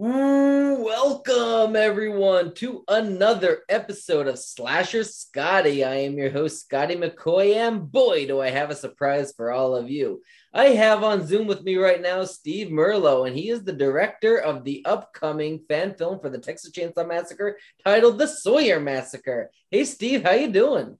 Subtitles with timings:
[0.00, 5.82] Welcome everyone to another episode of Slasher Scotty.
[5.82, 9.74] I am your host, Scotty McCoy, and boy, do I have a surprise for all
[9.74, 10.22] of you.
[10.54, 14.38] I have on Zoom with me right now Steve Merlo, and he is the director
[14.38, 19.50] of the upcoming fan film for the Texas Chainsaw Massacre titled The Sawyer Massacre.
[19.68, 20.96] Hey, Steve, how you doing?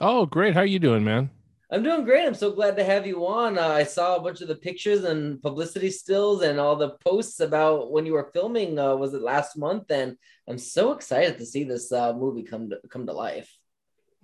[0.00, 0.54] Oh, great.
[0.54, 1.28] How you doing, man?
[1.70, 2.26] I'm doing great.
[2.26, 3.58] I'm so glad to have you on.
[3.58, 7.40] Uh, I saw a bunch of the pictures and publicity stills and all the posts
[7.40, 8.78] about when you were filming.
[8.78, 9.90] Uh, was it last month?
[9.90, 10.16] And
[10.48, 13.54] I'm so excited to see this uh, movie come to come to life.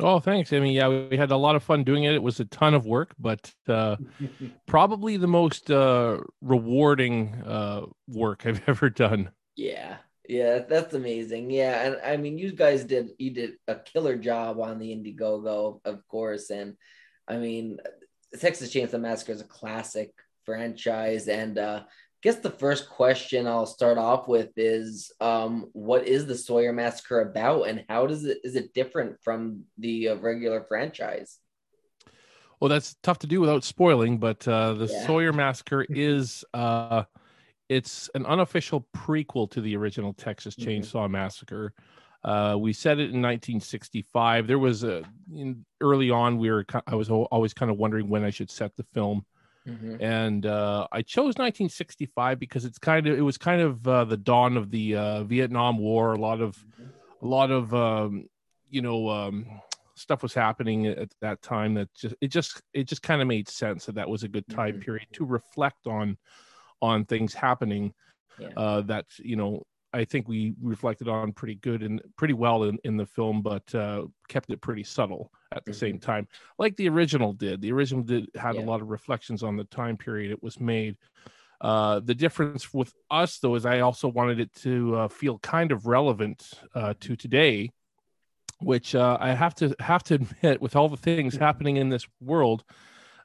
[0.00, 0.52] Oh, thanks.
[0.52, 2.14] I mean, yeah, we had a lot of fun doing it.
[2.14, 3.97] It was a ton of work, but uh,
[4.66, 9.30] probably the most uh, rewarding uh, work I've ever done.
[9.55, 11.50] Yeah, yeah, that's amazing.
[11.50, 15.80] Yeah, and I mean, you guys did you did a killer job on the Indiegogo,
[15.84, 16.77] of course, and
[17.28, 17.78] I mean,
[18.38, 20.12] Texas Chainsaw Massacre is a classic
[20.45, 21.87] franchise, and uh, I
[22.23, 27.20] guess the first question I'll start off with is, um, what is the Sawyer Massacre
[27.20, 31.39] about, and how does it is it different from the uh, regular franchise?
[32.61, 35.06] Well, that's tough to do without spoiling, but uh, the Yeah.
[35.06, 37.05] Sawyer Massacre is uh,
[37.69, 40.83] it's an unofficial prequel to the original Texas Mhm.
[40.83, 41.72] Chainsaw Massacre.
[42.25, 44.47] Uh, we said it in 1965.
[44.47, 46.39] There was a in, early on.
[46.39, 49.27] We were I was always kind of wondering when I should set the film,
[49.67, 50.00] Mhm.
[50.00, 54.17] and uh, I chose 1965 because it's kind of it was kind of uh, the
[54.17, 56.14] dawn of the uh, Vietnam War.
[56.14, 56.56] A lot of
[57.22, 58.27] a lot of um,
[58.70, 59.45] you know um,
[59.95, 63.48] stuff was happening at that time that just it just it just kind of made
[63.50, 64.80] sense that that was a good time Mhm.
[64.80, 66.17] period to reflect on
[66.80, 67.92] on things happening
[68.39, 68.48] Yeah.
[68.56, 69.62] uh, that you know
[69.95, 73.75] I think we reflected on pretty good and pretty well in, in the film, but
[73.75, 76.27] uh, kept it pretty subtle at the same time,
[76.59, 77.61] like the original did.
[77.62, 78.62] The original did had Yeah.
[78.62, 80.97] a lot of reflections on the time period it was made.
[81.61, 85.73] Uh, the difference with us, though, is I also wanted it to uh, feel kind
[85.73, 87.70] of relevant uh, to today,
[88.61, 92.07] which uh, I have to have to admit, with all the things happening in this
[92.20, 92.64] world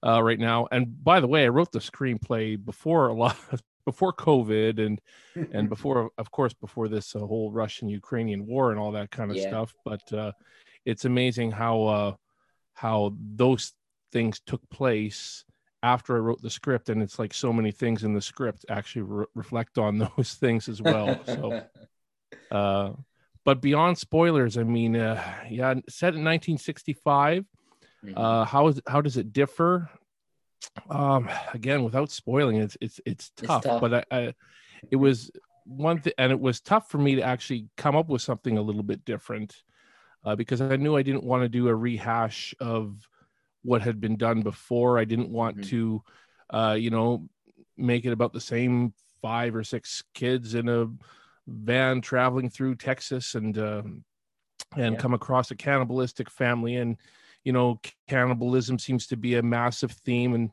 [0.05, 0.67] uh, right now.
[0.71, 3.37] And by the way, I wrote the screenplay before a lot
[3.91, 4.95] before COVID and
[5.51, 9.31] and before of course before this uh, whole russian ukrainian war and all that kind
[9.31, 9.47] of Yeah.
[9.49, 10.31] stuff but uh
[10.85, 12.13] it's amazing how uh
[12.83, 12.97] how
[13.43, 13.73] those
[14.11, 15.43] things took place
[15.81, 19.01] after i wrote the script and it's like so many things in the script actually
[19.01, 21.43] re- reflect on those things as well so
[22.57, 22.89] uh
[23.47, 25.15] but beyond spoilers i mean uh
[25.49, 27.45] yeah set in 1965
[28.05, 28.13] Mhm.
[28.15, 29.89] uh how is how does it differ
[30.89, 33.81] um again without spoiling it's it's it's tough, tough.
[33.81, 34.33] but I, I
[34.91, 35.31] it was
[35.65, 38.61] one thing and it was tough for me to actually come up with something a
[38.61, 39.63] little bit different
[40.25, 43.07] uh, because i knew i didn't want to do a rehash of
[43.63, 45.63] what had been done before i didn't want Mhm.
[45.69, 46.03] to
[46.51, 47.27] uh you know
[47.77, 50.87] make it about the same five or six kids in a
[51.47, 53.81] van traveling through texas and uh,
[54.75, 54.99] and Yeah.
[54.99, 56.97] come across a cannibalistic family and
[57.43, 60.51] you know cannibalism seems to be a massive theme and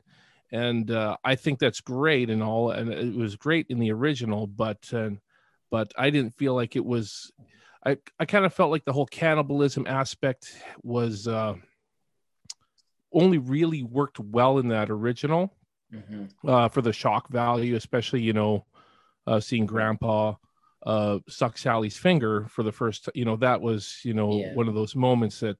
[0.51, 4.47] and uh, i think that's great and all and it was great in the original
[4.47, 5.09] but uh,
[5.69, 7.31] but i didn't feel like it was
[7.85, 11.53] i i kind of felt like the whole cannibalism aspect was uh
[13.13, 15.53] only really worked well in that original
[15.93, 16.29] Mhm.
[16.45, 18.65] uh, for the shock value, especially you know,
[19.25, 20.35] uh, seeing Grandpa
[20.85, 23.09] uh, suck Sally's finger for the first.
[23.15, 24.53] You know, that was you know Yeah.
[24.53, 25.57] one of those moments that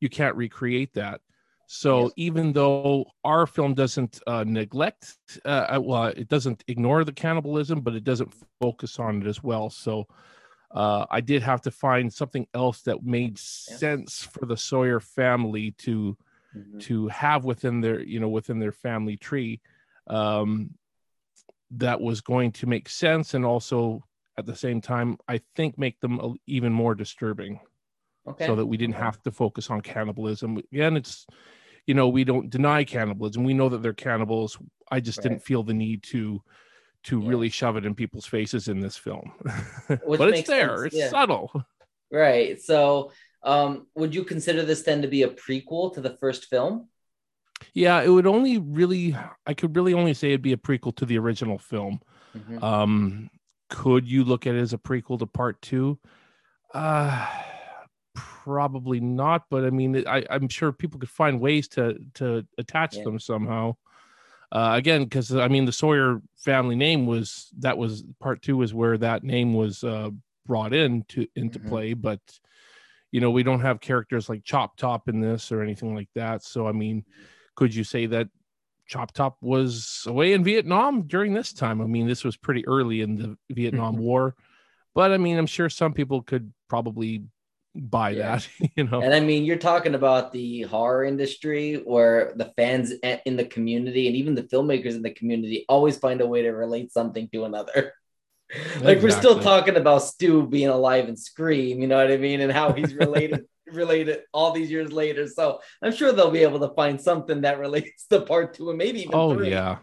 [0.00, 1.20] you can't recreate that.
[1.66, 2.12] So Yes.
[2.16, 7.80] even though our film doesn't uh, neglect, uh, uh, well, it doesn't ignore the cannibalism,
[7.80, 9.68] but it doesn't focus on it as well.
[9.70, 10.06] So
[10.70, 15.72] uh, I did have to find something else that made sense for the Sawyer family
[15.78, 16.16] to
[16.56, 16.80] Mhm.
[16.80, 19.60] to have within their you know within their family tree
[20.06, 20.70] um
[21.70, 24.02] that was going to make sense and also
[24.38, 27.58] at the same time i think make them even more disturbing
[28.28, 28.46] Okay.
[28.46, 31.26] so that we didn't have to focus on cannibalism again it's
[31.86, 34.58] you know we don't deny cannibalism we know that they're cannibals
[34.90, 35.24] i just Right.
[35.30, 36.42] didn't feel the need to
[37.04, 37.28] to Yeah.
[37.28, 39.32] really shove it in people's faces in this film
[39.88, 41.08] but it's there sense, it's yeah.
[41.08, 41.50] subtle
[42.10, 42.60] Right.
[42.62, 43.10] So,
[43.42, 46.88] um, would you consider this then to be a prequel to the first film?
[47.74, 49.16] yeah it would only really
[49.46, 52.00] i could really only say it'd be a prequel to the original film
[52.36, 52.62] Mhm.
[52.62, 53.30] Um,
[53.70, 55.98] could you look at it as a prequel to part two?
[56.74, 57.26] Uh,
[58.46, 59.44] probably not.
[59.50, 63.04] But I mean, I, I'm sure people could find ways to to attach Yeah.
[63.04, 63.76] them somehow.
[64.52, 68.72] Uh, again, because I mean, the Sawyer family name was that was part two is
[68.72, 70.10] where that name was uh,
[70.46, 71.68] brought in to into Mhm.
[71.68, 72.20] play, but
[73.10, 76.44] you know, we don't have characters like Chop Top in this or anything like that.
[76.44, 77.04] So I mean,
[77.56, 78.28] could you say that
[78.86, 81.80] Chop Top was away in Vietnam during this time.
[81.80, 84.02] I mean, this was pretty early in the Vietnam Mm-hmm.
[84.02, 84.36] War,
[84.94, 87.24] but I mean, I'm sure some people could probably
[87.80, 88.36] buy Yeah.
[88.36, 88.48] that.
[88.76, 92.92] You know, And I mean, you're talking about the horror industry where the fans
[93.24, 96.50] in the community and even the filmmakers in the community always find a way to
[96.50, 97.92] relate something to another.
[98.80, 102.40] like we're still talking about Stu being alive and Scream, you know what I mean,
[102.40, 105.26] and how he's related related all these years later.
[105.26, 108.78] So I'm sure they'll be able to find something that relates to part two and
[108.78, 109.50] maybe even oh three.
[109.50, 109.78] yeah.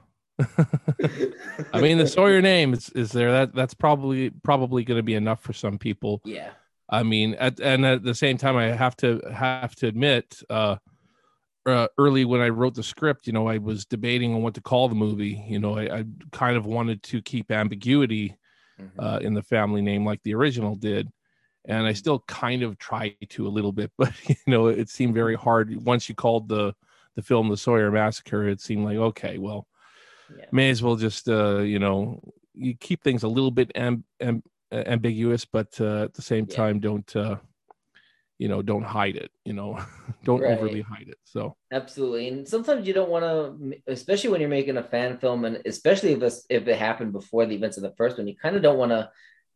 [1.74, 3.32] I mean, the Sawyer name is, is there.
[3.32, 6.22] That that's probably probably going to be enough for some people.
[6.26, 6.52] yeah,
[6.90, 10.78] I mean, at, and at the same time, I have to have to admit, uh,
[11.66, 14.62] uh, early when I wrote the script, you know, I was debating on what to
[14.62, 15.44] call the movie.
[15.48, 18.38] You know, I, I kind of wanted to keep ambiguity
[18.80, 18.92] Mhm.
[18.98, 21.10] uh, in the family name like the original did,
[21.66, 25.14] and I still kind of try to a little bit, but you know, it seemed
[25.14, 26.74] very hard once you called the
[27.16, 28.48] the film the Sawyer Massacre.
[28.50, 29.68] It seemed like okay, well,
[30.36, 30.46] yeah.
[30.52, 32.20] may as well just uh, you know
[32.56, 36.56] you keep things a little bit amb- amb- ambiguous but uh, at the same Yeah.
[36.56, 37.36] time don't uh,
[38.40, 39.80] you know don't hide it you know
[40.24, 40.58] don't Right.
[40.58, 44.78] overly hide it so Absolutely, and sometimes you don't want to, especially when you're making
[44.78, 47.96] a fan film, and especially if it's, if it happened before the events of the
[47.98, 49.10] first one, you kind of don't want to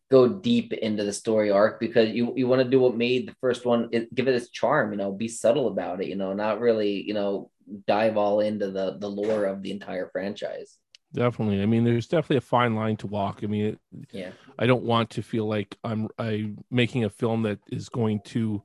[0.10, 3.36] go deep into the story arc because you you want to do what made the
[3.40, 6.34] first one, it, give it its charm, you know, be subtle about it, you know,
[6.34, 7.52] not really, you know,
[7.88, 10.78] dive all into the the lore of the entire franchise.
[11.14, 11.62] Definitely.
[11.62, 13.40] I mean there's definitely a fine line to walk.
[13.44, 13.80] I mean it,
[14.12, 18.22] Yeah, i don't want to feel like i'm i making a film that is going
[18.26, 18.62] to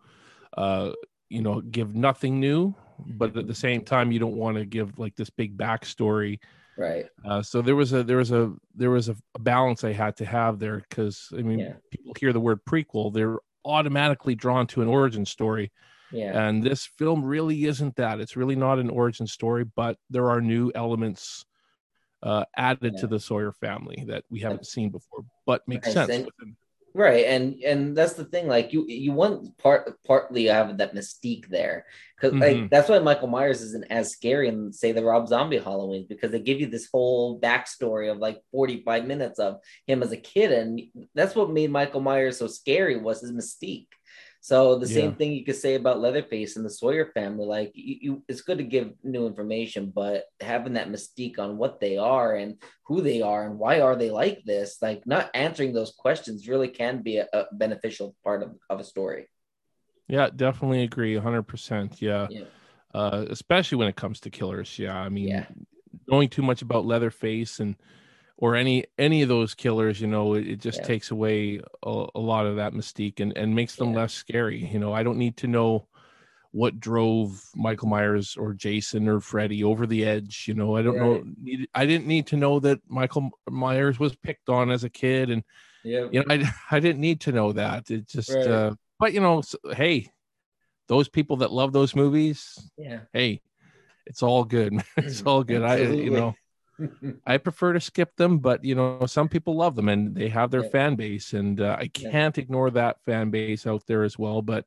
[0.56, 0.92] uh
[1.28, 2.74] you know give nothing new
[3.06, 6.38] but at the same time you don't want to give like this big backstory.
[6.76, 7.06] Right.
[7.24, 10.24] Uh, so there was a there was a there was a, balance I had to
[10.24, 11.74] have there because I mean Yeah.
[11.90, 15.70] people hear the word prequel they're automatically drawn to an origin story.
[16.10, 18.20] Yeah, and this film really isn't that.
[18.20, 21.44] It's really not an origin story but there are new elements
[22.22, 26.10] uh, added to the Sawyer family that we haven't seen before but makes Right, sense
[26.10, 26.28] and-
[26.94, 31.48] right and and that's the thing like you you want part partly have that mystique
[31.48, 32.70] there because like Mhm.
[32.70, 36.38] that's why michael myers isn't as scary in say the rob zombie halloween because they
[36.38, 40.82] give you this whole backstory of like 45 minutes of him as a kid and
[41.14, 43.88] that's what made michael myers so scary was his mystique
[44.44, 47.96] so the same thing you could say about leatherface and the sawyer family like you,
[48.00, 52.34] you it's good to give new information but having that mystique on what they are
[52.34, 56.48] and who they are and why are they like this like not answering those questions
[56.48, 59.28] really can be a, a beneficial part of, of a story
[60.08, 62.44] yeah definitely agree 100% yeah, Yeah.
[62.92, 65.46] Uh, especially when it comes to killers yeah I mean Yeah.
[66.08, 67.76] knowing too much about Leatherface and
[68.36, 70.86] or any any of those killers, you know, it, it just Yeah.
[70.86, 74.00] takes away a, a lot of that mystique and and makes them Yeah.
[74.00, 74.64] less scary.
[74.66, 75.86] You know, I don't need to know
[76.52, 80.44] what drove Michael Myers or Jason or Freddy over the edge.
[80.48, 81.24] You know, I don't know.
[81.42, 85.30] Need, I didn't need to know that Michael Myers was picked on as a kid,
[85.30, 85.42] and
[85.84, 87.90] yeah you know, I I didn't need to know that.
[87.90, 88.46] It just, Right.
[88.46, 90.08] uh, but you know, s hey,
[90.88, 93.40] those people that love those movies, yeah hey,
[94.06, 94.74] it's all good.
[94.96, 95.62] it's all good.
[95.62, 96.34] I, you know,
[97.26, 100.50] I prefer to skip them, but you know, some people love them and they have
[100.50, 100.70] their Yeah.
[100.70, 104.42] fan base, and uh, I can't ignore that fan base out there as well.
[104.42, 104.66] But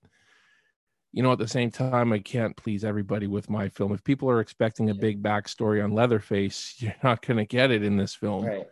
[1.11, 3.93] you know, at the same time, I can't please everybody with my film.
[3.93, 4.99] If people are expecting a Yeah.
[5.01, 8.45] big backstory on Leatherface, you're not going to get it in this film.
[8.45, 8.67] right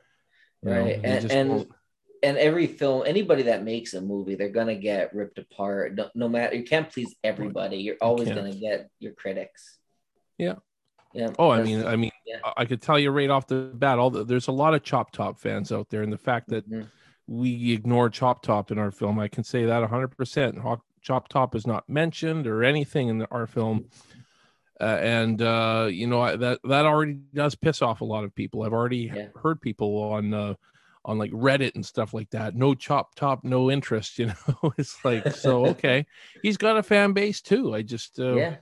[0.64, 1.66] You know, right you and, and
[2.24, 6.30] and every film anybody that makes a movie they're gonna get ripped apart no, no
[6.30, 8.40] matter you can't please everybody you're always can't.
[8.40, 9.78] gonna get your critics
[10.38, 10.56] Yeah.
[11.14, 12.40] Yeah Oh, I mean, I mean, yeah.
[12.58, 14.00] I- could tell you right off the bat.
[14.00, 16.70] All the, there's a lot of Chop Top fans out there, and the fact that
[16.70, 16.88] Mhm.
[17.28, 20.10] we ignore Chop Top in our film, I can say that 100.
[20.10, 20.58] percent
[21.02, 23.86] Chop Top is not mentioned or anything in our film,
[24.80, 28.34] uh, and uh, you know I, that that already does piss off a lot of
[28.34, 28.64] people.
[28.64, 29.28] I've already Yeah.
[29.42, 30.54] heard people on uh,
[31.06, 32.56] on like Reddit and stuff like that.
[32.56, 34.18] No Chop Top, no interest.
[34.20, 36.06] You know, it's like so okay.
[36.42, 37.76] He's got a fan base too.
[37.76, 38.56] I just uh, yeah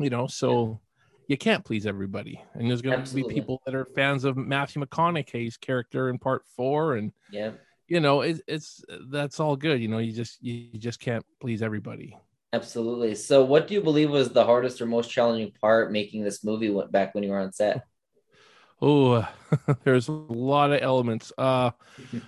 [0.00, 0.80] you know so
[1.26, 2.42] you can't please everybody.
[2.54, 6.44] And there's going to be people that are fans of matthew mcconaughey's character in part
[6.56, 7.52] four and yeah
[7.88, 11.24] you know it, it's that's all good you know you just you, you just can't
[11.40, 12.16] please everybody.
[12.52, 13.16] Absolutely.
[13.16, 16.70] So, what do you believe was the hardest or most challenging part making this movie
[16.70, 17.84] went back when you were on set?
[18.82, 19.26] oh
[19.84, 21.32] there's a lot of elements.
[21.36, 21.72] Uh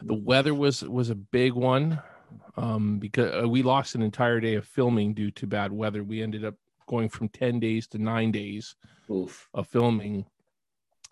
[0.03, 2.01] the weather was was a big one
[2.57, 6.03] um because uh, we lost an entire day of filming due to bad weather.
[6.03, 6.55] We ended up
[6.87, 8.75] going from 10 days to 9 days
[9.11, 9.49] Oof.
[9.55, 10.25] of filming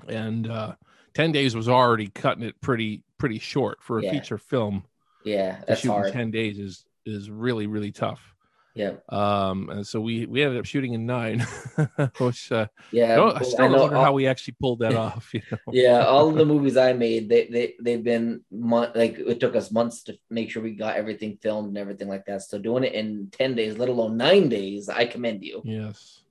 [0.09, 0.75] and uh
[1.15, 4.11] 10 days was already cutting it pretty pretty short for a Yeah.
[4.13, 4.85] feature film
[5.25, 6.13] Yeah, to that's shoot in hard.
[6.13, 8.34] 10 days is is really really tough
[8.75, 8.95] Yeah.
[9.09, 11.47] Um, and so we we ended up shooting in nine,
[12.19, 13.15] which uh, Yeah.
[13.17, 15.33] no, I still know wonder all- how we actually pulled that off.
[15.33, 15.59] You know?
[15.71, 19.55] yeah, all of the movies I made, they they they've been month like it took
[19.55, 22.43] us months to make sure we got everything filmed and everything like that.
[22.43, 25.63] So doing it in ten days, let alone nine days, I commend you.
[25.65, 26.23] Yes.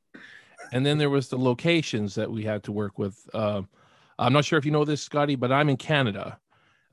[0.74, 3.18] And then there was the locations that we had to work with.
[3.34, 3.70] Um,
[4.20, 6.40] I'm not sure if you know this, Scotty, but I'm in Canada.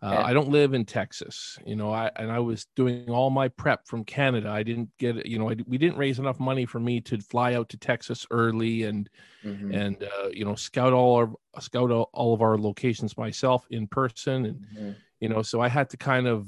[0.02, 0.30] Uh, Okay.
[0.30, 1.92] I don't live in Texas, you know.
[1.92, 4.49] I and I was doing all my prep from Canada.
[4.49, 7.54] I didn't get, you know, I, we didn't raise enough money for me to fly
[7.54, 9.09] out to Texas early and
[9.45, 13.87] Mhm, and uh, you know scout all our scout all, of our locations myself in
[13.87, 14.97] person and mhm.
[15.21, 16.47] you know so i had to kind of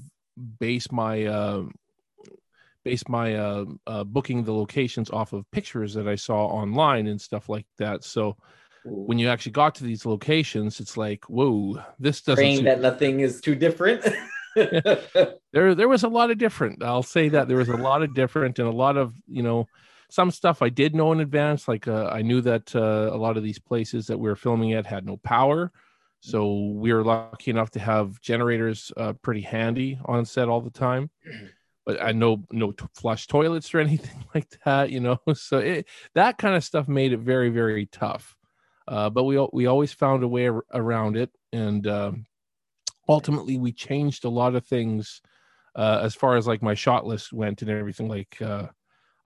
[0.60, 1.64] base my uh,
[2.84, 7.20] base my uh, uh, booking the locations off of pictures that i saw online and
[7.20, 8.36] stuff like that so.
[8.84, 12.80] When you actually got to these locations it's like whoa this doesn't praying seem- that
[12.80, 14.04] nothing is too different.
[14.54, 16.82] there there was a lot of different.
[16.82, 19.66] I'll say that there was a lot of different and a lot of you know
[20.10, 23.38] some stuff i did know in advance like uh, i knew that uh, a lot
[23.38, 25.72] of these places that we were filming at had no power.
[26.24, 30.70] So we were lucky enough to have generators uh, pretty handy on set all the
[30.70, 31.10] time.
[31.84, 35.18] But i know no t- flush toilets or anything like that you know?
[35.34, 38.36] So it, that kind of stuff made it very very tough
[38.88, 42.26] uh, but we we always found a way ar- around it and um,
[43.08, 45.20] ultimately we changed a lot of things
[45.74, 48.66] uh, as far as like my shot list went and everything like uh,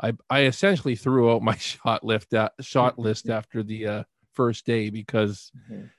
[0.00, 4.66] I, I essentially threw out my shot list at, shot list after the uh, first
[4.66, 5.90] day because Mhm.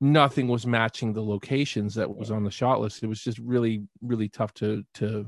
[0.00, 3.02] nothing was matching the locations that was on the shot list.
[3.02, 5.26] It was just really really tough to to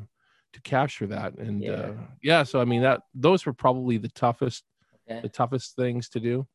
[0.52, 1.70] to capture that and Yeah.
[1.70, 1.92] uh,
[2.22, 2.42] yeah.
[2.42, 4.64] So I mean that those were probably the toughest
[5.10, 5.20] Okay.
[5.22, 6.46] the toughest things to do.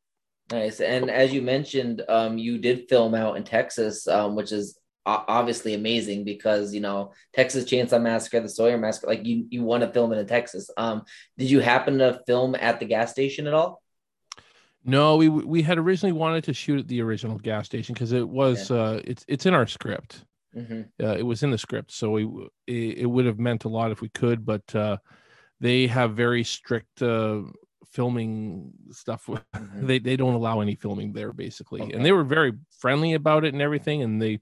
[0.52, 0.82] Nice.
[0.82, 5.74] And as you mentioned, um, you did film out in Texas, um, which is obviously
[5.74, 9.92] amazing because you know Texas Chainsaw Massacre, the Sawyer Massacre, like you you want to
[9.92, 10.70] film it in Texas.
[10.78, 11.04] Um,
[11.38, 13.82] did you happen to film at the gas station at all?
[14.86, 18.28] No, we we had originally wanted to shoot at the original gas station because it
[18.28, 20.26] was uh it's it's in our script.
[20.56, 21.04] Mm-hmm.
[21.04, 22.30] uh, it was in the script so we
[22.68, 24.98] it, it would have meant a lot if we could but uh
[25.60, 27.42] they have very strict uh
[27.94, 29.88] filming stuff Mhm.
[29.88, 31.94] they they don't allow any filming there basically Okay.
[31.94, 34.40] and they were very friendly about it and everything and they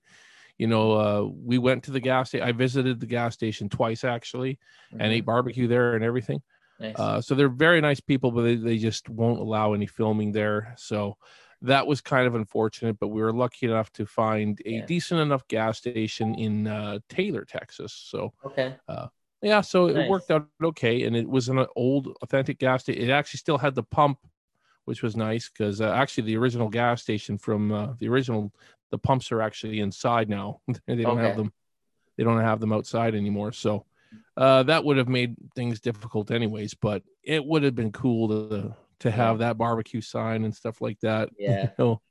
[0.58, 4.04] you know uh we went to the gas station i visited the gas station twice
[4.04, 4.60] actually
[5.00, 6.42] and ate barbecue there and everything
[6.82, 6.88] Mm-hmm.
[6.88, 7.00] Nice.
[7.00, 10.74] uh, so they're very nice people, but they, they just won't allow any filming there.
[10.78, 11.16] So
[11.62, 14.86] that was kind of unfortunate, but we were lucky enough to find a Yeah.
[14.88, 17.94] decent enough gas station in uh, Taylor, Texas.
[17.94, 18.76] So okay.
[19.42, 21.04] Yeah, so it worked out okay.
[21.04, 23.04] And it was an old, authentic gas station.
[23.04, 24.20] It actually still had the pump,
[24.86, 28.54] which was nice because uh, actually the original gas station from uh, the original,
[28.92, 30.62] the pumps are actually inside now.
[30.88, 31.28] they don't Okay.
[31.28, 31.54] have them.
[32.18, 33.52] They don't have them outside anymore.
[33.52, 33.86] So
[34.38, 36.74] uh, that would have made things difficult anyways.
[36.76, 41.00] But it would have been cool to to have that barbecue sign and stuff like
[41.00, 41.30] that.
[41.40, 41.64] Yeah.
[41.64, 42.02] You know,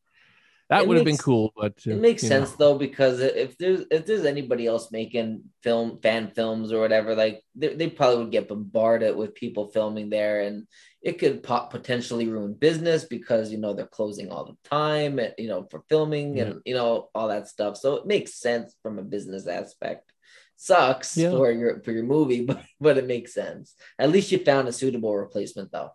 [0.71, 1.53] that It would have been cool.
[1.57, 2.37] But uh, It makes you know.
[2.37, 7.15] sense though because if there's if there's anybody else making film fan films or whatever,
[7.15, 10.67] like they, they probably would get bombarded with people filming there, and
[11.03, 15.35] it could pot- potentially ruin business because you know they're closing all the time, and,
[15.39, 17.77] you know, for filming and you know all that stuff.
[17.77, 20.13] So it makes sense from a business aspect.
[20.57, 21.31] Sucks Yeah.
[21.31, 23.75] for your for your movie, but but it makes sense.
[23.99, 25.91] At least you found a suitable replacement though.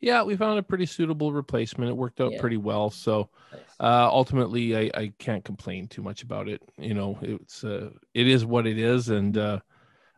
[0.00, 1.90] Yeah, we found a pretty suitable replacement.
[1.90, 2.40] It worked out Yeah.
[2.40, 2.90] pretty well.
[2.90, 3.60] So Nice.
[3.80, 8.26] uh ultimately I, I can't complain too much about it you know it's uh it
[8.26, 9.60] is what it is and uh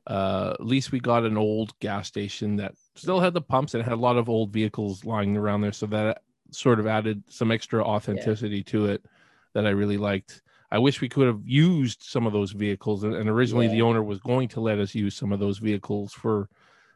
[0.07, 3.83] uh at least we got an old gas station that still had the pumps and
[3.85, 7.53] had a lot of old vehicles lying around there so that sort of added some
[7.53, 9.05] extra authenticity to it
[9.53, 10.41] that i really liked
[10.73, 14.03] i wish we could have used some of those vehicles and, and originally the owner
[14.03, 16.49] was going to let us use some of those vehicles for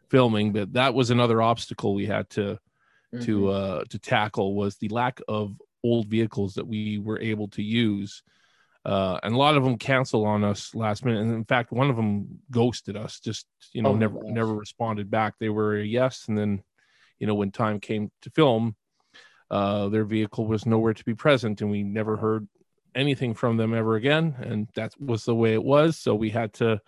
[0.08, 2.58] filming but that was another obstacle we had to
[3.20, 3.54] to Mhm.
[3.54, 8.22] uh to tackle was the lack of old vehicles that we were able to use.
[8.84, 11.22] Uh and a lot of them canceled on us last minute.
[11.22, 14.30] And in fact one of them ghosted us just you know Oh never gosh.
[14.30, 15.34] never responded back.
[15.38, 16.26] They were a yes.
[16.28, 16.62] And then
[17.18, 18.76] you know when time came to film
[19.50, 22.48] uh their vehicle was nowhere to be present and we never heard
[22.94, 24.34] anything from them ever again.
[24.40, 25.98] And that was the way it was.
[25.98, 26.80] So we had to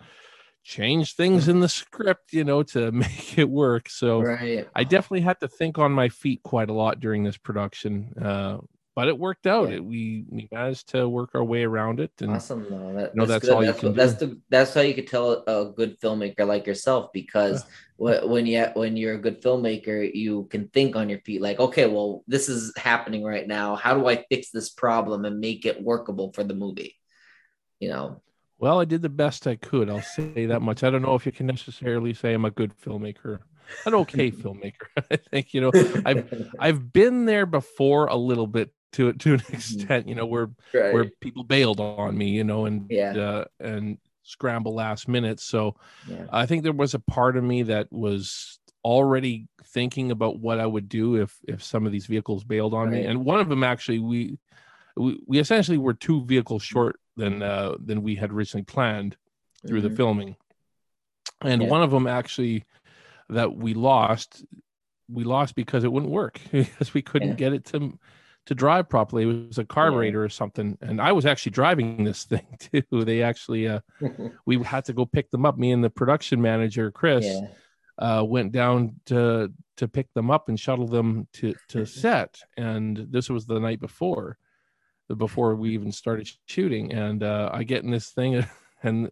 [0.67, 4.67] change things in the script you know to make it work so right.
[4.75, 8.57] I definitely had to think on my feet quite a lot during this production, uh,
[8.93, 9.69] but it worked out.
[9.69, 9.75] Yeah.
[9.75, 12.93] It, we we managed to work our way around it, and Awesome, though.
[12.97, 13.53] That, No, that's, that's good.
[13.53, 14.01] all you that's can what- do.
[14.01, 17.63] That's the that's how you could tell a good filmmaker like yourself because
[17.97, 21.41] wh- when you when you're a good filmmaker, you can think on your feet.
[21.41, 23.75] Like, okay, well, this is happening right now.
[23.75, 26.95] How do I fix this problem and make it workable for the movie?
[27.79, 28.21] You know,
[28.59, 29.89] well, I did the best I could.
[29.89, 30.83] I'll say that much.
[30.83, 33.39] I don't know if you can necessarily say I'm a good filmmaker.
[33.85, 34.87] an okay filmmaker.
[35.11, 35.71] I think you know
[36.05, 39.53] I've I've been there before a little bit to to an Mm-hmm.
[39.55, 40.07] extent.
[40.07, 40.93] You know where right.
[40.93, 42.29] where people bailed on me.
[42.29, 43.11] You know and Yeah.
[43.17, 45.39] uh, and scramble last minute.
[45.39, 45.75] So
[46.09, 46.25] yeah.
[46.31, 50.65] I think there was a part of me that was already thinking about what I
[50.65, 53.05] would do if if some of these vehicles bailed on me.
[53.05, 54.37] And one of them actually we
[54.95, 59.17] we, we essentially were two vehicles short than uh, than we had originally planned
[59.67, 59.97] through the Mhm.
[59.97, 60.35] filming.
[61.41, 61.67] And Yeah.
[61.69, 62.63] one of them actually
[63.29, 64.45] that we lost,
[65.09, 67.35] we lost because it wouldn't work because we couldn't Yeah.
[67.35, 67.99] get it to
[68.45, 69.23] to drive properly.
[69.23, 70.77] It was a carburetor or something.
[70.79, 73.03] And I was actually driving this thing too.
[73.03, 73.81] They actually uh
[74.45, 75.57] we had to go pick them up.
[75.57, 77.47] Me and the production manager, Chris, yeah.
[77.99, 82.39] uh, went down to to pick them up and shuttle them to to set.
[82.55, 84.37] And this was the night before,
[85.15, 86.93] before we even started shooting.
[86.93, 88.45] And uh, I get in this thing,
[88.83, 89.09] and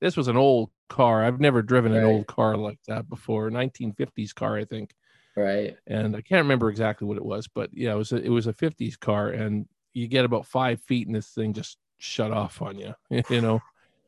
[0.00, 1.24] this was an old car.
[1.24, 3.50] I've never driven an old car like that before.
[3.50, 4.94] 1950s car, I think.
[5.36, 5.76] Right.
[5.86, 8.46] And I can't remember exactly what it was, but yeah, it was a, it was
[8.46, 9.30] a 50s car.
[9.30, 12.94] And you get about five feet, and this thing just shut off on you.
[13.30, 13.60] You know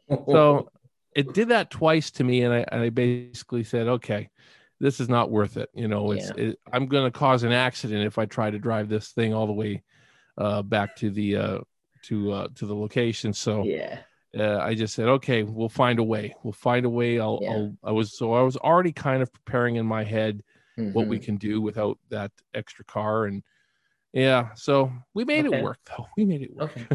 [0.08, 0.70] so
[1.14, 4.28] it did that twice to me and I, and I basically said okay
[4.80, 8.04] this is not worth it you know it's it, i'm going to cause an accident
[8.04, 9.82] if i try to drive this thing all the way
[10.38, 11.58] uh, back to the uh,
[12.02, 13.98] to uh, to the location so yeah.
[14.38, 17.50] uh, i just said okay we'll find a way we'll find a way I'll, Yeah.
[17.52, 20.42] I'll i was so i was already kind of preparing in my head
[20.76, 21.24] what we Mhm.
[21.24, 23.42] can do without that extra car and
[24.12, 25.56] yeah so we made Okay.
[25.56, 26.86] it work though we made it work Okay.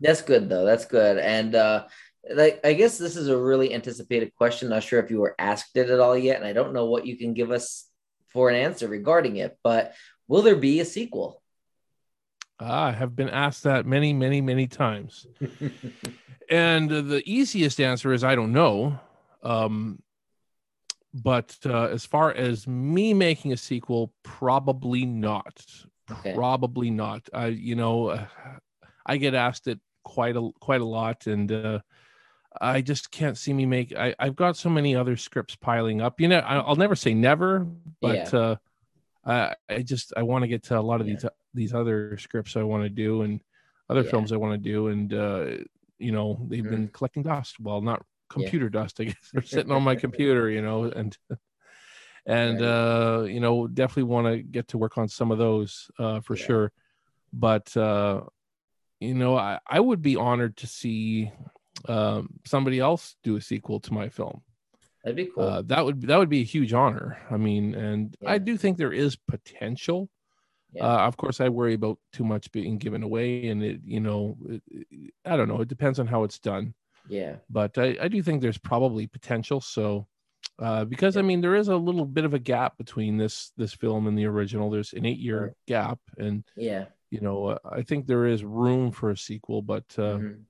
[0.00, 0.64] That's good though.
[0.64, 1.18] That's good.
[1.18, 1.86] And uh
[2.34, 4.68] like I guess this is a really anticipated question.
[4.68, 7.04] Not sure if you were asked it at all yet, and I don't know what
[7.06, 7.86] you can give us
[8.28, 9.94] for an answer regarding it, but
[10.28, 11.41] will there be a sequel?
[12.60, 15.26] Ah, I have been asked that many, many, many times.
[16.50, 18.98] and uh, the easiest answer is I don't know.
[19.42, 20.02] Um,
[21.14, 25.64] but uh, as far as me making a sequel, probably not.
[26.10, 26.34] Okay.
[26.34, 27.28] Probably not.
[27.32, 28.26] I, you know, uh,
[29.06, 31.80] I get asked it quite a quite a lot, and uh,
[32.60, 33.94] I just can't see me make.
[33.96, 36.20] I, I've got so many other scripts piling up.
[36.20, 37.66] You know, I, I'll never say never,
[38.00, 38.38] but Yeah.
[38.38, 38.56] uh,
[39.24, 41.14] I, I just I want to get to a lot of Yeah.
[41.14, 41.24] these
[41.54, 43.40] these other scripts I want to do and
[43.90, 44.10] other Yeah.
[44.10, 45.46] films I want to do, and uh,
[45.98, 46.92] you know they've been Mm-hmm.
[46.92, 47.60] collecting dust.
[47.60, 49.00] Well, not computer dust.
[49.00, 51.16] I guess they're sitting on my computer, you know, and
[52.26, 52.68] and Right.
[52.68, 56.36] uh, you know definitely want to get to work on some of those uh, for
[56.36, 56.44] Yeah.
[56.46, 56.72] sure.
[57.32, 58.22] But uh,
[59.00, 61.32] you know, I, I would be honored to see
[61.88, 64.42] um, somebody else do a sequel to my film.
[65.02, 65.44] That'd be cool.
[65.44, 67.18] Uh, that would that would be a huge honor.
[67.30, 70.08] I mean, and I do think there is potential.
[70.72, 70.84] Yeah.
[70.86, 74.36] Uh, of course, I worry about too much being given away, and it, you know,
[74.48, 75.60] it, it- I don't know.
[75.60, 76.74] It depends on how it's done,
[77.08, 77.36] yeah.
[77.50, 79.60] but I, I do think there's probably potential.
[79.60, 80.06] So,
[80.58, 83.72] uh, because I mean, there is a little bit of a gap between this this
[83.74, 84.70] film and the original.
[84.70, 85.52] There's an eight year Right.
[85.66, 86.86] gap, and Yeah.
[87.10, 90.42] you know, uh, I think there is room for a sequel, but uh, Mhm.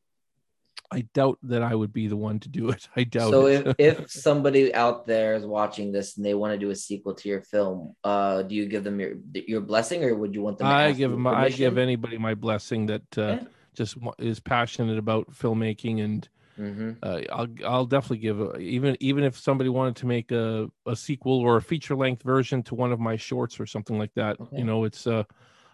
[0.93, 2.89] I doubt that I would be the one to do it.
[2.97, 3.67] I doubt So it.
[3.79, 7.15] if, if somebody out there is watching this and they want to do a sequel
[7.15, 10.59] to your film, uh, do you give them your your blessing or would you want
[10.59, 11.27] them to I give them.
[11.27, 13.45] I give anybody my blessing that uh, Yeah.
[13.75, 16.29] just is passionate about filmmaking, and
[16.59, 16.97] Mhm.
[17.03, 20.95] uh, I'll I'll definitely give a, even even if somebody wanted to make a, a
[20.95, 24.39] sequel or a feature length version to one of my shorts or something like that.
[24.41, 24.59] Okay.
[24.59, 25.25] You know, it's uh,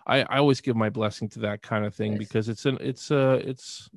[0.06, 2.28] I I always give my blessing to that kind of thing Nice.
[2.28, 3.90] because it's an it's uh it's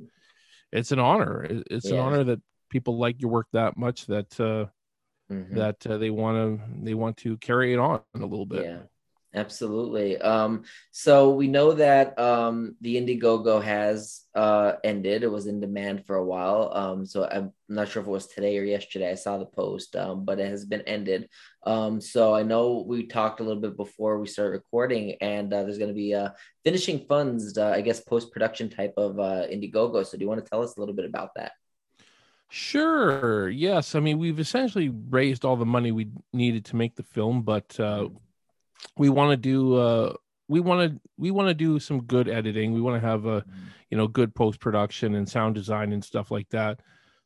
[0.72, 1.44] it's an honor.
[1.44, 4.68] It- It's an honor that people like your work that much that uh,
[5.30, 5.56] Mhm.
[5.56, 8.60] that uh, they want to they want to carry it on a little bit.
[8.66, 8.84] Yeah,
[9.34, 10.18] absolutely.
[10.18, 15.24] Um, so we know that um, the Indiegogo has uh, ended.
[15.24, 16.72] It was in demand for a while.
[16.74, 19.12] Um, so I'm not sure if it was today or yesterday.
[19.12, 21.30] I saw the post, um, but it has been ended.
[21.64, 25.64] Um, so I know we talked a little bit before we started recording, and uh,
[25.64, 26.30] there's going to be uh,
[26.64, 30.06] finishing funds, uh, I guess, post production type of uh, Indiegogo.
[30.06, 31.54] So do you want to tell us a little bit about that?
[32.54, 33.50] Sure.
[33.50, 33.96] Yes.
[33.96, 37.80] I mean, we've essentially raised all the money we needed to make the film, but
[37.80, 38.10] uh,
[38.98, 40.14] we want to do uh,
[40.48, 42.74] we want to we want to do some good editing.
[42.74, 43.44] We want to have a
[43.90, 46.80] you know good post production and sound design and stuff like that.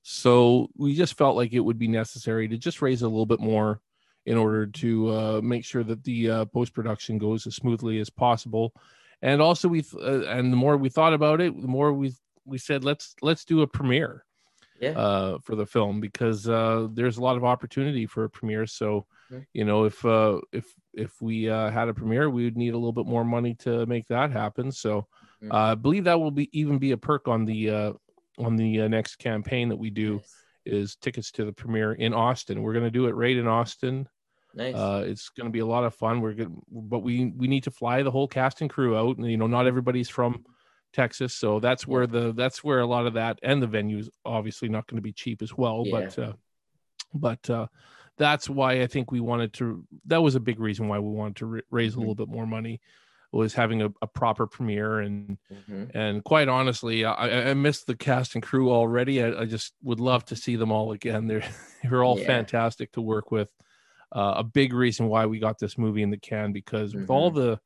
[0.04, 3.40] So we just felt like it would be necessary to just raise a little bit
[3.40, 3.82] more
[4.26, 8.10] in order to uh, make sure that the uh, post production goes as smoothly as
[8.10, 8.74] possible.
[9.22, 12.14] And also, we uh, and the more we thought about it, the more we
[12.46, 14.24] we said let's let's do a premiere
[14.80, 14.92] Yeah.
[14.92, 18.68] uh, for the film because uh, there's a lot of opportunity for a premiere.
[18.68, 19.06] So,
[19.54, 22.78] you know, if uh, if if we uh, had a premiere, we would need a
[22.78, 24.72] little bit more money to make that happen.
[24.72, 25.08] So,
[25.50, 27.94] uh, I believe that will be even be a perk on the uh,
[28.38, 30.36] on the uh, next campaign that we do Nice.
[30.66, 32.62] is tickets to the premiere in Austin.
[32.62, 34.08] We're going to do it right in Austin.
[34.54, 34.76] Nice.
[34.76, 36.22] Uh, it's going to be a lot of fun.
[36.22, 39.30] We're good, but we we need to fly the whole cast and crew out, and
[39.30, 40.46] you know, not everybody's from
[40.96, 44.70] Texas, so that's where the that's where a lot of that and the venues obviously
[44.70, 45.84] not going to be cheap as well.
[45.86, 45.92] Yeah.
[46.00, 46.34] But uh,
[47.14, 47.68] but uh,
[48.18, 49.86] that's why I think we wanted to.
[50.06, 52.00] That was a big reason why we wanted to ra- raise a Mhm.
[52.00, 52.80] little bit more money.
[53.32, 55.92] Was having a, a proper premiere and Mhm.
[55.94, 59.22] and quite honestly, I, I- missed the cast and crew already.
[59.22, 61.28] I, I just would love to see them all again.
[61.28, 61.44] They're
[61.84, 62.28] they're all Yeah.
[62.28, 63.50] fantastic to work with.
[64.16, 67.30] Uh, a big reason why we got this movie in the can because with all
[67.32, 67.60] the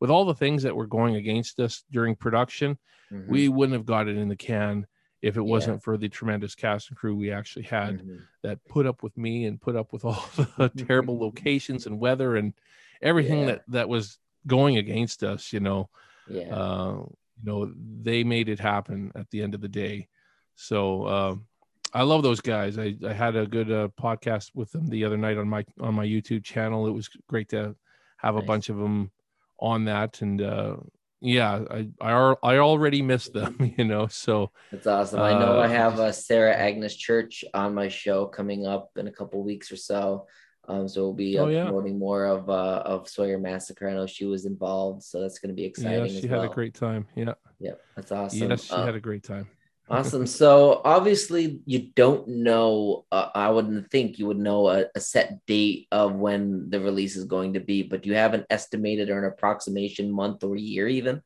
[0.00, 2.78] with all the things that were going against us during production,
[3.12, 3.28] Mhm.
[3.28, 4.86] we wouldn't have got it in the can
[5.22, 5.46] if it Yeah.
[5.46, 8.20] wasn't for the tremendous cast and crew we actually had Mhm.
[8.42, 10.12] that put up with me and put up with all
[10.58, 12.54] the terrible locations and weather and
[13.02, 13.46] everything Yeah.
[13.46, 15.52] that that was going against us.
[15.52, 15.88] You know
[16.28, 16.54] yeah.
[16.54, 17.02] uh,
[17.40, 20.08] you know they made it happen at the end of the day
[20.54, 21.46] so um,
[21.94, 25.16] i love those guys i, I had a good uh, podcast with them the other
[25.16, 27.74] night on my on my youtube channel it was great to
[28.18, 28.46] have a Nice.
[28.46, 29.10] bunch of them
[29.60, 30.76] on that and uh,
[31.20, 35.22] yeah I, I i already missed them you know so That's awesome.
[35.22, 39.08] I know I Uh, have uh, Sarah Agnes Church on my show coming up in
[39.08, 40.26] a couple weeks or so.
[40.68, 41.62] Um, so we'll be uh, Oh, yeah.
[41.64, 43.88] promoting more of uh, of Sawyer Massacre.
[43.88, 46.04] I know she was involved, so that's going to be exciting.
[46.04, 46.52] yeah she had well.
[46.52, 48.50] a great time yeah Yeah, that's awesome.
[48.50, 49.48] yes she Uh, had a great time
[49.90, 50.26] awesome.
[50.26, 53.04] So obviously, you don't know.
[53.10, 57.16] Uh, I wouldn't think you would know a, a set date of when the release
[57.16, 60.56] is going to be, but do you have an estimated or an approximation month or
[60.56, 61.22] year even?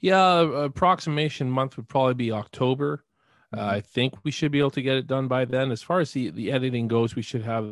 [0.00, 3.04] yeah approximation month would probably be october
[3.54, 3.70] Uh, Mm-hmm.
[3.76, 5.70] I think we should be able to get it done by then.
[5.70, 7.66] As far as the, the editing goes, we should have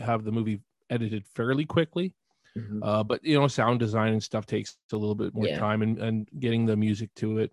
[0.00, 0.58] have the movie
[0.90, 2.14] edited fairly quickly.
[2.58, 2.80] Mhm.
[2.82, 5.58] Uh, but you know, sound design and stuff takes a little bit more Yeah.
[5.66, 7.52] time, and, and getting the music to it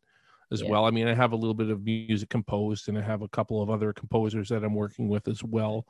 [0.51, 0.69] as Yeah.
[0.69, 0.86] well.
[0.86, 3.62] I mean, I have a little bit of music composed, and I have a couple
[3.62, 5.86] of other composers that I'm working with as well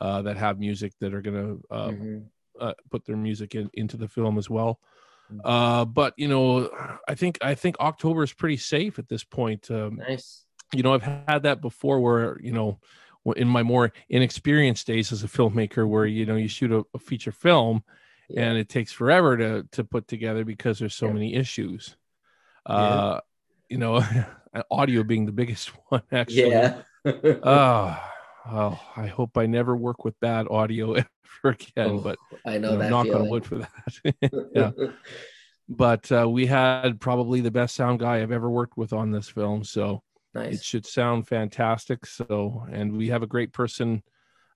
[0.00, 2.26] uh, that have music that are going to uh, Mhm.
[2.60, 4.78] uh, put their music in, into the film as well.
[5.32, 5.40] Mhm.
[5.44, 6.70] Uh, but you know,
[7.08, 9.70] I think I think October is pretty safe at this point.
[9.70, 10.44] Um, Nice.
[10.74, 12.80] you know i've had that before where you know
[13.36, 16.98] in my more inexperienced days as a filmmaker where you know you shoot a, a
[16.98, 17.84] feature film
[18.28, 18.48] Yeah.
[18.48, 21.12] and it takes forever to to put together because there's so Yeah.
[21.12, 21.96] many issues
[22.68, 22.74] Yeah.
[22.74, 23.20] uh
[23.68, 24.02] you know
[24.70, 26.80] audio being the biggest one actually yeah.
[27.04, 27.98] oh,
[28.50, 31.06] oh i hope i never work with bad audio ever
[31.44, 33.22] again Oh, but I you know know, that knock feeling.
[33.22, 34.14] on wood for that
[34.54, 34.70] yeah
[35.68, 39.28] but uh, we had probably the best sound guy i've ever worked with on this
[39.28, 40.02] film so
[40.44, 42.04] it should sound fantastic.
[42.04, 44.02] So, and we have a great person.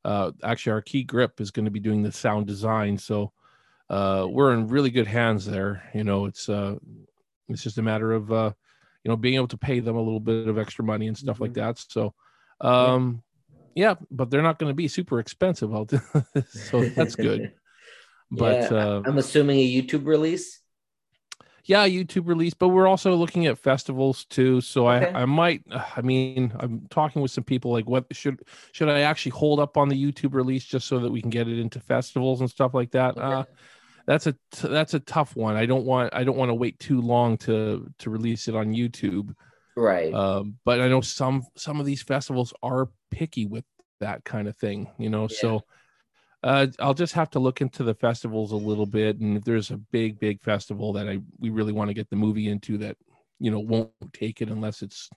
[0.05, 2.99] Uh, actually, our key grip is going to be doing the sound design.
[2.99, 3.33] So,
[3.89, 5.83] uh, we're in really good hands there.
[5.95, 6.77] You know, it's uh,
[7.49, 8.53] it's just a matter of uh,
[9.05, 11.41] you know being able to pay them a little bit of extra money and stuff
[11.41, 11.55] like Mhm.
[11.55, 11.79] that.
[11.79, 12.15] So,
[12.61, 13.23] um,
[13.75, 15.75] yeah, but they're not going to be super expensive.
[15.75, 15.89] I'll
[16.47, 17.49] so that's good.
[18.31, 20.61] But Yeah, uh, I'm assuming a YouTube release.
[21.65, 25.07] yeah youtube release but we're also looking at festivals too so Okay.
[25.07, 25.63] i i might
[25.97, 28.41] i mean i'm talking with some people like what should
[28.73, 31.49] should i actually hold up on the youtube release just so that we can get
[31.49, 33.45] it into festivals and stuff like that uh
[34.11, 36.77] that's a t- that's a tough one i don't want i don't want to wait
[36.81, 39.33] too long to to release it on youtube
[39.77, 40.13] right.
[40.13, 43.65] um but i know some some of these festivals are picky with
[44.01, 45.37] that kind of thing you know Yeah.
[45.41, 45.65] so
[46.43, 49.71] uh, I'll just have to look into the festivals a little bit, and if there's
[49.71, 52.97] a big, big festival that I we really want to get the movie into that
[53.39, 55.11] you know won't take it unless it's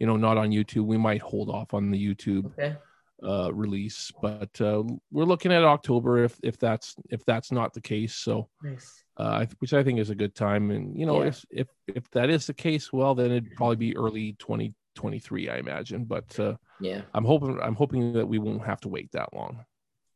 [0.00, 2.76] you know not on YouTube, we might hold off on the YouTube okay.
[3.22, 4.12] Uh, release.
[4.20, 8.14] But uh, we're looking at October if if that's if that's not the case.
[8.14, 9.04] So Nice.
[9.16, 11.28] uh, which I think is a good time, and you know Yeah.
[11.28, 15.56] if if if that is the case, well then it'd probably be early 2023, I
[15.58, 16.04] imagine.
[16.04, 17.02] But uh, Yeah.
[17.14, 19.64] I'm hoping I'm hoping that we won't have to wait that long.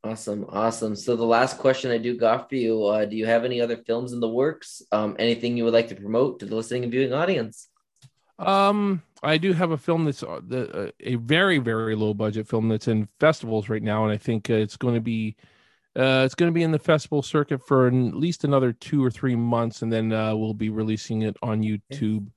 [0.05, 0.47] Awesome.
[0.49, 0.97] Awesome.
[0.97, 3.77] So the last question I do got for you: uh, Do you have any other
[3.77, 4.83] films in the works?
[4.91, 7.69] Um, anything you would like to promote to the listening and viewing audience?
[8.47, 12.49] Um, I do have a film that's uh, the, uh, a very very low budget
[12.49, 15.37] film that's in festivals right now, and I think uh, it's going to be
[15.97, 19.05] uh, it's going to be in the festival circuit for an, at least another two
[19.05, 22.29] or three months, and then uh, we'll be releasing it on YouTube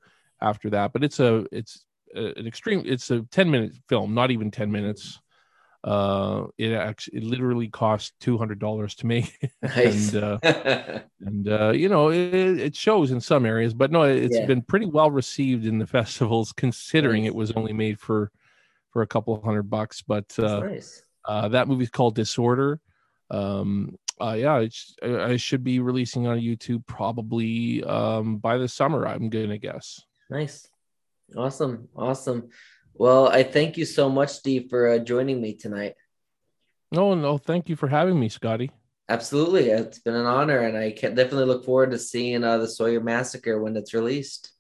[0.42, 0.94] after that.
[0.94, 2.84] But it's a it's a, an extreme.
[2.86, 5.20] It's a ten minute film, not even ten minutes.
[5.86, 10.12] Uh, it actually it literally cost two hundred dollars to make, Nice.
[10.16, 10.40] and uh,
[11.22, 14.48] and uh, you know it, it shows in some areas but no it's Yeah.
[14.48, 17.30] been pretty well received in the festivals considering Nice.
[17.30, 18.32] it was only made for
[18.90, 21.04] for a couple of hundred bucks but uh, nice.
[21.26, 22.80] uh that movie's called disorder
[23.30, 24.66] um uh yeah
[25.04, 30.68] I should be releasing on youtube probably um by the summer i'm gonna guess Nice.
[31.38, 31.90] Awesome.
[31.96, 32.50] Awesome.
[32.98, 35.96] Well, I thank you so much, Steve, for uh, joining me tonight.
[36.92, 38.72] no no thank you for having me scotty
[39.08, 42.68] Absolutely, it's been an honor, and I can definitely look forward to seeing uh, the
[42.68, 44.52] Sawyer Massacre when it's released.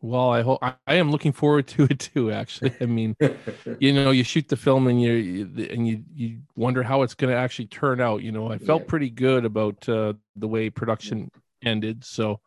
[0.00, 2.32] Well, I hope I, I am looking forward to it too.
[2.32, 3.14] Actually, I mean,
[3.78, 7.14] you know, you shoot the film and you, you and you you wonder how it's
[7.14, 8.22] going to actually turn out.
[8.22, 8.88] You know, I felt Yeah.
[8.88, 11.30] pretty good about uh, the way production
[11.62, 12.40] ended, so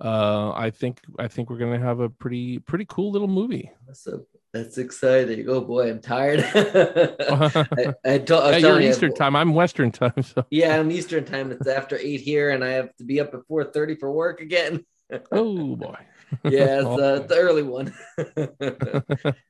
[0.00, 3.70] uh, I think I think we're going to have a pretty pretty cool little movie.
[3.92, 4.26] so
[4.58, 5.48] that's exciting.
[5.48, 6.40] Oh boy, I'm tired.
[6.54, 9.36] I, I told, I Yeah, you're Eastern time.
[9.36, 10.22] I'm Western time.
[10.22, 11.52] So, Yeah, I'm Eastern time.
[11.52, 14.40] It's after eight here, and I have to be up at four thirty for work
[14.40, 14.84] again.
[15.32, 15.96] oh boy.
[16.44, 17.94] Yeah, it's, uh, the early one.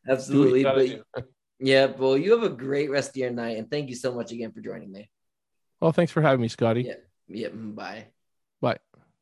[0.08, 0.62] Absolutely.
[0.62, 1.28] But you gotta do.
[1.58, 4.30] yeah, well, you have a great rest of your night, and thank you so much
[4.30, 5.10] again for joining me.
[5.80, 6.82] Well, thanks for having me, Scotty.
[6.82, 6.94] Yeah.
[7.28, 8.06] Yeah, bye.
[8.60, 8.78] Bye.